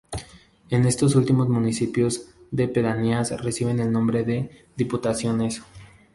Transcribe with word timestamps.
En 0.71 0.87
estos 0.87 1.13
últimos 1.15 1.47
municipios 1.47 2.25
las 2.49 2.69
pedanías 2.71 3.39
reciben 3.43 3.79
el 3.79 3.91
nombre 3.91 4.23
de 4.23 4.65
"diputaciones". 4.75 5.61